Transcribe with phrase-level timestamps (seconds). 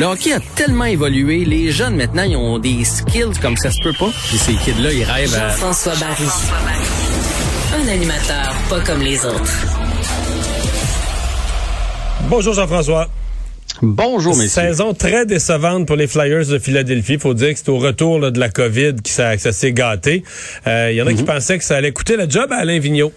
[0.00, 3.76] Le hockey a tellement évolué, les jeunes maintenant, ils ont des skills comme ça se
[3.82, 4.08] peut pas.
[4.28, 5.50] Puis ces kids-là, ils rêvent à...
[5.50, 6.24] Jean-François Barry.
[7.74, 9.66] Un animateur pas comme les autres.
[12.30, 13.10] Bonjour Jean-François.
[13.82, 14.62] Bonjour, messieurs.
[14.62, 17.18] Saison très décevante pour les Flyers de Philadelphie.
[17.18, 20.24] faut dire que c'est au retour là, de la COVID que ça, s'est gâté.
[20.64, 22.78] Il euh, y en a qui pensaient que ça allait coûter le job à Alain
[22.78, 23.12] Vigneault.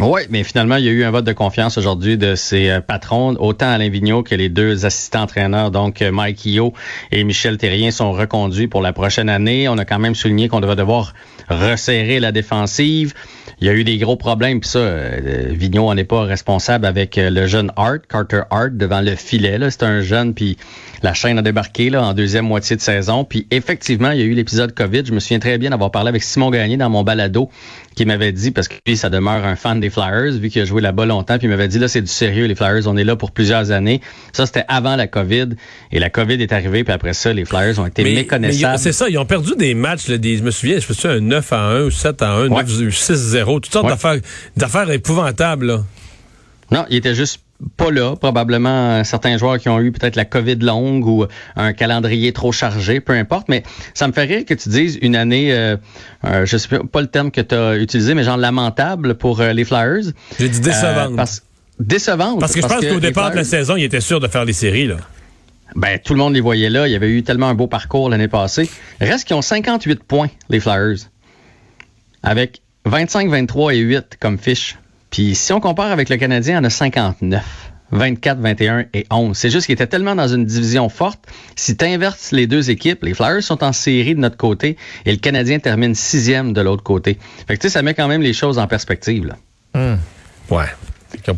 [0.00, 2.80] Oui, mais finalement, il y a eu un vote de confiance aujourd'hui de ses euh,
[2.80, 6.72] patrons, autant Alain Vigneault que les deux assistants entraîneurs, donc euh, Mike Io
[7.10, 9.68] et Michel Terrien, sont reconduits pour la prochaine année.
[9.68, 11.14] On a quand même souligné qu'on devait devoir
[11.48, 13.12] resserrer la défensive.
[13.60, 17.46] Il y a eu des gros problèmes, puis ça, euh, n'est pas responsable avec le
[17.48, 19.58] jeune Hart, Carter Hart, devant le filet.
[19.70, 20.56] C'est un jeune, puis
[21.02, 23.24] la chaîne a débarqué là, en deuxième moitié de saison.
[23.24, 25.06] Puis effectivement, il y a eu l'épisode COVID.
[25.06, 27.50] Je me souviens très bien d'avoir parlé avec Simon Gagné dans mon balado,
[27.98, 30.64] qui m'avait dit, parce que lui, ça demeure un fan des Flyers, vu qu'il a
[30.64, 33.02] joué là-bas longtemps, puis il m'avait dit, là, c'est du sérieux, les Flyers, on est
[33.02, 34.00] là pour plusieurs années.
[34.32, 35.48] Ça, c'était avant la COVID,
[35.90, 38.78] et la COVID est arrivée, puis après ça, les Flyers ont été méconnaissables.
[38.78, 41.16] C'est ça, ils ont perdu des matchs, là, des, je me souviens, je me souviens,
[41.16, 44.20] un 9 à 1 ou 7 à 1, 6-0, toutes sortes d'affaires,
[44.56, 45.84] d'affaires épouvantables, là.
[46.70, 47.40] Non, il était juste
[47.76, 48.14] pas là.
[48.16, 53.00] Probablement certains joueurs qui ont eu peut-être la COVID longue ou un calendrier trop chargé,
[53.00, 53.48] peu importe.
[53.48, 53.62] Mais
[53.94, 55.76] ça me fait rire que tu dises une année, euh,
[56.24, 59.52] euh je sais pas le terme que tu as utilisé, mais genre lamentable pour euh,
[59.52, 60.12] les Flyers.
[60.38, 61.12] J'ai dit décevante.
[61.12, 61.42] Euh, parce,
[61.80, 62.40] décevante.
[62.40, 64.52] Parce que je pense qu'au départ de la saison, ils étaient sûrs de faire les
[64.52, 64.96] séries, là.
[65.74, 66.88] Ben, tout le monde les voyait là.
[66.88, 68.70] Il y avait eu tellement un beau parcours l'année passée.
[69.00, 70.96] Reste qu'ils ont 58 points, les Flyers.
[72.22, 74.78] Avec 25, 23 et 8 comme fiche.
[75.10, 77.68] Puis si on compare avec le Canadien, on a 59.
[77.90, 79.36] 24, 21 et 11.
[79.36, 81.20] C'est juste qu'il était tellement dans une division forte.
[81.56, 84.76] Si tu inverses les deux équipes, les Flyers sont en série de notre côté
[85.06, 87.18] et le Canadien termine sixième de l'autre côté.
[87.46, 89.26] Fait que tu sais, ça met quand même les choses en perspective.
[89.26, 89.36] Là.
[89.74, 89.98] Hum.
[90.50, 90.66] Ouais.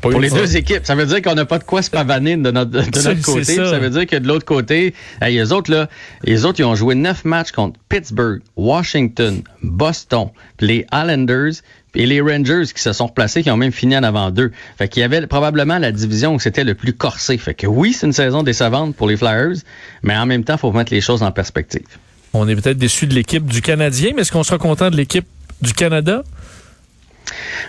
[0.00, 2.50] Pour les deux équipes, ça veut dire qu'on n'a pas de quoi se pavaner de
[2.50, 3.44] notre, de notre côté.
[3.44, 3.78] Ça.
[3.78, 5.88] veut dire que de l'autre côté, les autres, là,
[6.24, 10.30] les autres, ils ont joué neuf matchs contre Pittsburgh, Washington, Boston,
[10.60, 11.62] les Islanders,
[11.94, 14.52] et les Rangers qui se sont replacés, qui ont même fini en avant d'eux.
[14.78, 17.36] Fait qu'il y avait probablement la division où c'était le plus corsé.
[17.36, 19.56] Fait que oui, c'est une saison décevante pour les Flyers,
[20.02, 21.86] mais en même temps, il faut mettre les choses en perspective.
[22.32, 25.26] On est peut-être déçu de l'équipe du Canadien, mais est-ce qu'on sera content de l'équipe
[25.62, 26.22] du Canada?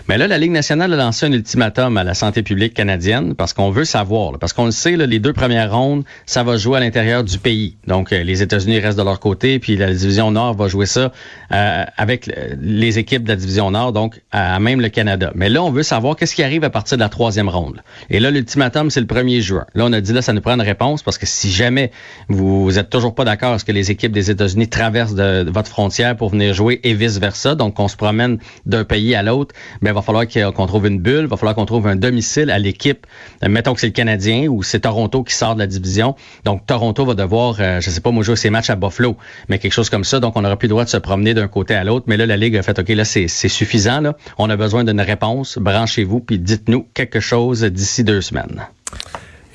[0.08, 3.52] Mais là, la Ligue nationale a lancé un ultimatum à la santé publique canadienne parce
[3.52, 4.38] qu'on veut savoir.
[4.38, 7.76] parce qu'on le sait, les deux premières rondes, ça va jouer à l'intérieur du pays.
[7.86, 11.12] Donc, euh, les États-Unis restent de leur côté, puis la division Nord va jouer ça
[11.52, 12.30] euh, avec
[12.60, 15.32] les équipes de la division Nord, donc à, même le Canada.
[15.34, 17.82] Mais là, on veut savoir qu'est-ce qui arrive à partir de la troisième ronde.
[18.10, 19.66] Et là, l'ultimatum, c'est le 1er juin.
[19.74, 21.90] Là, on a dit là, ça nous prend une réponse parce que si jamais
[22.28, 25.48] vous, vous êtes toujours pas d'accord à ce que les équipes des États-Unis traversent de,
[25.50, 29.51] votre frontière pour venir jouer et vice-versa, donc qu'on se promène d'un pays à l'autre,
[29.80, 32.50] ben, il va falloir qu'on trouve une bulle, il va falloir qu'on trouve un domicile
[32.50, 33.06] à l'équipe.
[33.44, 36.14] Euh, mettons que c'est le Canadien ou c'est Toronto qui sort de la division.
[36.44, 39.16] Donc, Toronto va devoir, euh, je sais pas, moi, jouer ses matchs à Buffalo,
[39.48, 40.20] mais quelque chose comme ça.
[40.20, 42.06] Donc, on n'aura plus le droit de se promener d'un côté à l'autre.
[42.08, 44.02] Mais là, la Ligue a fait, OK, là, c'est suffisant.
[44.38, 45.58] On a besoin d'une réponse.
[45.58, 48.66] Branchez-vous, puis dites-nous quelque chose d'ici deux semaines.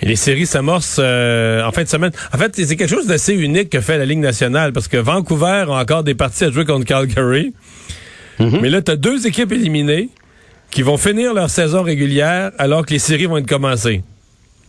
[0.02, 2.12] Et les séries s'amorcent euh, en fin de semaine.
[2.34, 5.66] En fait, c'est quelque chose d'assez unique que fait la Ligue nationale parce que Vancouver
[5.70, 7.54] a encore des parties à jouer contre Calgary.
[8.40, 8.62] Mm-hmm.
[8.62, 10.10] Mais là, tu as deux équipes éliminées
[10.72, 14.04] qui vont finir leur saison régulière alors que les séries vont être commencées.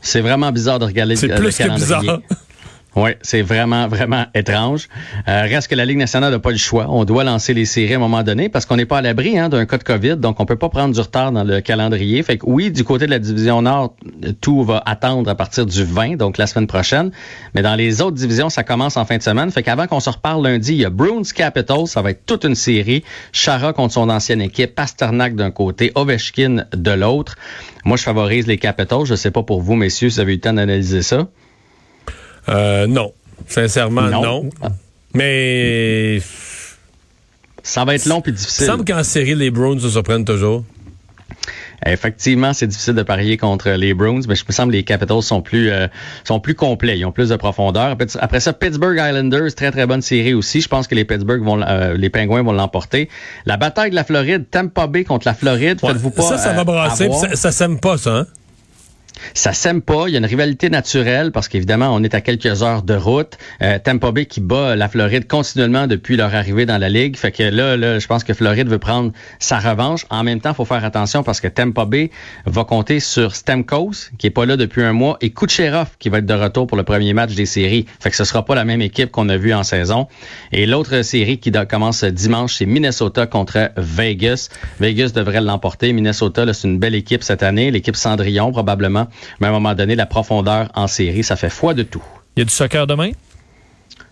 [0.01, 2.21] C'est vraiment bizarre de regarder le, plus que bizarre.
[2.97, 4.89] Oui, c'est vraiment, vraiment étrange.
[5.29, 6.87] Euh, reste que la Ligue nationale n'a pas le choix.
[6.89, 9.39] On doit lancer les séries à un moment donné parce qu'on n'est pas à l'abri
[9.39, 12.23] hein, d'un cas de COVID, donc on peut pas prendre du retard dans le calendrier.
[12.23, 13.95] Fait que oui, du côté de la division Nord,
[14.41, 17.11] tout va attendre à partir du 20, donc la semaine prochaine.
[17.55, 19.51] Mais dans les autres divisions, ça commence en fin de semaine.
[19.51, 22.45] Fait qu'avant qu'on se reparle lundi, il y a Bruins Capitals, ça va être toute
[22.45, 23.05] une série.
[23.33, 27.37] Chara contre son ancienne équipe, Pasternak d'un côté, Ovechkin de l'autre.
[27.85, 29.05] Moi, je favorise les Capitals.
[29.05, 31.29] Je sais pas pour vous, messieurs, si vous avez eu le temps d'analyser ça.
[32.49, 33.13] Euh, non.
[33.47, 34.51] Sincèrement, non.
[35.15, 36.21] Mais.
[37.63, 38.65] Ça va être long et difficile.
[38.65, 40.65] Il semble qu'en série, les Browns se surprennent toujours.
[41.87, 45.23] Effectivement, c'est difficile de parier contre les Bruins, mais je me semble que les Capitals
[45.23, 45.87] sont plus euh,
[46.25, 47.97] sont plus complets, ils ont plus de profondeur.
[48.21, 50.61] Après ça, Pittsburgh Islanders, très très bonne série aussi.
[50.61, 53.09] Je pense que les Pittsburgh vont euh, les Penguins vont l'emporter.
[53.47, 56.65] La bataille de la Floride, Tampa Bay contre la Floride, faites-vous pas Ça ça va
[56.65, 58.27] brasser, ça, ça s'aime pas ça hein?
[59.35, 60.05] Ça s'aime pas.
[60.09, 63.39] Il y a une rivalité naturelle parce qu'évidemment, on est à quelques heures de route.
[63.63, 67.17] Euh, Tampa Bay qui bat la Floride continuellement depuis leur arrivée dans la ligue.
[67.17, 70.07] Fait que là, là, je pense que Floride veut prendre sa revanche.
[70.11, 72.11] En même temps, faut faire attention parce que Tampa Bay
[72.47, 76.19] va compter sur Stamkos, qui est pas là depuis un mois, et Kucherov, qui va
[76.19, 77.87] être de retour pour le premier match des séries.
[78.01, 80.07] Fait que ce sera pas la même équipe qu'on a vue en saison.
[80.53, 84.49] Et l'autre série qui commence dimanche, c'est Minnesota contre Vegas.
[84.81, 85.93] Vegas devrait l'emporter.
[85.93, 87.71] Minnesota, c'est une belle équipe cette année.
[87.71, 89.08] L'équipe Cendrillon, probablement.
[89.41, 92.03] Mais à un moment donné, la profondeur en série, ça fait foi de tout.
[92.37, 93.11] Il y a du soccer demain?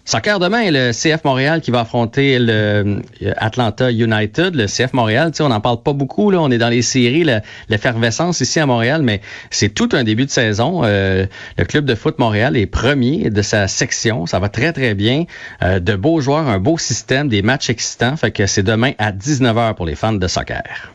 [0.08, 4.54] Soccer demain, le CF Montréal qui va affronter le euh, Atlanta United.
[4.54, 6.30] Le CF Montréal, on n'en parle pas beaucoup.
[6.30, 7.26] Là, on est dans les séries,
[7.68, 9.20] l'effervescence ici à Montréal, mais
[9.50, 10.82] c'est tout un début de saison.
[10.84, 11.26] Euh,
[11.58, 14.26] le club de foot Montréal est premier de sa section.
[14.26, 15.24] Ça va très, très bien.
[15.64, 18.16] Euh, de beaux joueurs, un beau système, des matchs excitants.
[18.16, 20.92] Fait que c'est demain à 19h pour les fans de soccer.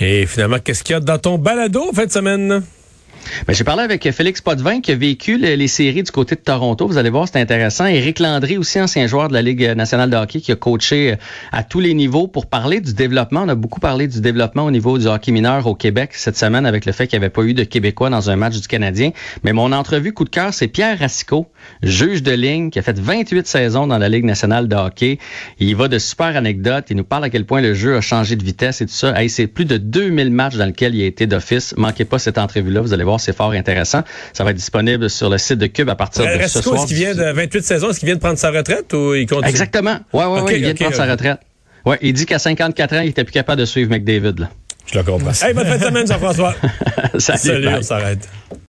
[0.00, 2.62] Et finalement, qu'est-ce qu'il y a dans ton balado fin de semaine?
[3.46, 6.86] Ben, j'ai parlé avec Félix Potvin qui a vécu les, séries du côté de Toronto.
[6.86, 7.86] Vous allez voir, c'est intéressant.
[7.86, 11.16] Éric Landry, aussi ancien joueur de la Ligue nationale de hockey, qui a coaché euh,
[11.52, 13.42] à tous les niveaux pour parler du développement.
[13.42, 16.66] On a beaucoup parlé du développement au niveau du hockey mineur au Québec cette semaine
[16.66, 19.10] avec le fait qu'il n'y avait pas eu de Québécois dans un match du Canadien.
[19.44, 21.46] Mais mon entrevue coup de cœur, c'est Pierre Racicot,
[21.82, 25.18] juge de ligne, qui a fait 28 saisons dans la Ligue nationale de hockey.
[25.58, 26.86] Il va de super anecdotes.
[26.90, 29.14] Il nous parle à quel point le jeu a changé de vitesse et tout ça.
[29.28, 31.74] c'est plus de 2000 matchs dans lesquels il a été d'office.
[31.76, 32.80] Manquez pas cette entrevue-là.
[32.80, 34.02] Vous allez voir c'est fort intéressant.
[34.32, 36.76] Ça va être disponible sur le site de Cube à partir de ce soir.
[36.76, 37.90] Est-ce qu'il vient de 28 saisons?
[37.90, 39.48] Est-ce qu'il vient de prendre sa retraite ou il continue?
[39.48, 39.98] Exactement.
[40.12, 41.38] Oui, oui, oui, il vient de prendre sa retraite.
[41.84, 44.38] Ouais, il dit qu'à 54 ans, il était plus capable de suivre McDavid.
[44.38, 44.50] Là.
[44.86, 45.32] Je le comprends.
[45.42, 46.54] Hey, bonne fin de semaine, Jean-François.
[47.18, 48.28] Salut, Salut on s'arrête.